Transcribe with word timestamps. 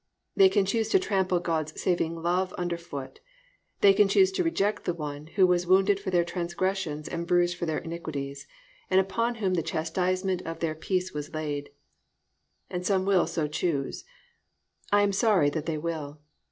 They 0.35 0.49
can 0.49 0.65
choose 0.65 0.89
to 0.89 0.97
trample 0.99 1.39
God's 1.39 1.79
saving 1.79 2.23
love 2.23 2.55
under 2.57 2.75
foot. 2.75 3.19
They 3.81 3.93
can 3.93 4.07
choose 4.07 4.31
to 4.31 4.43
reject 4.43 4.85
the 4.85 4.95
One 4.95 5.27
who 5.27 5.45
was 5.45 5.67
wounded 5.67 5.99
for 5.99 6.09
their 6.09 6.23
transgressions 6.25 7.07
and 7.07 7.27
bruised 7.27 7.55
for 7.55 7.67
their 7.67 7.77
iniquities, 7.77 8.47
and 8.89 8.99
upon 8.99 9.35
whom 9.35 9.53
the 9.53 9.61
chastisement 9.61 10.41
of 10.41 10.57
their 10.57 10.73
peace 10.73 11.13
was 11.13 11.35
laid; 11.35 11.69
and 12.67 12.83
some 12.83 13.05
will 13.05 13.27
so 13.27 13.47
choose. 13.47 14.03
I 14.91 15.03
am 15.03 15.11
sorry 15.13 15.51
that 15.51 15.67
they 15.67 15.77
will. 15.77 16.19